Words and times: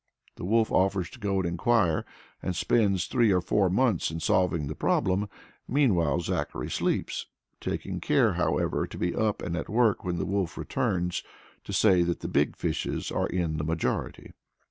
The 0.37 0.45
wolf 0.45 0.71
offers 0.71 1.11
to 1.11 1.19
go 1.19 1.35
and 1.35 1.45
enquire, 1.45 2.05
and 2.41 2.55
spends 2.55 3.05
three 3.05 3.31
or 3.31 3.39
four 3.39 3.69
months 3.69 4.09
in 4.09 4.19
solving 4.19 4.65
the 4.65 4.73
problem. 4.73 5.29
Meanwhile 5.67 6.21
Zachary 6.21 6.71
sleeps, 6.71 7.27
taking 7.59 7.99
care, 8.01 8.33
however, 8.33 8.87
to 8.87 8.97
be 8.97 9.13
up 9.13 9.43
and 9.43 9.55
at 9.55 9.69
work 9.69 10.03
when 10.03 10.17
the 10.17 10.25
wolf 10.25 10.57
returns 10.57 11.21
to 11.65 11.71
say 11.71 12.01
that 12.01 12.21
the 12.21 12.27
big 12.27 12.55
fishes 12.55 13.11
are 13.11 13.27
in 13.27 13.57
the 13.57 13.63
majority. 13.63 14.33